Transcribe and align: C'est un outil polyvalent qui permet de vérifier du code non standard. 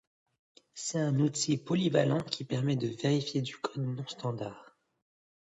C'est 0.73 0.97
un 0.97 1.19
outil 1.19 1.57
polyvalent 1.57 2.21
qui 2.23 2.43
permet 2.43 2.75
de 2.75 2.87
vérifier 2.87 3.43
du 3.43 3.55
code 3.57 3.85
non 3.85 4.07
standard. 4.07 4.75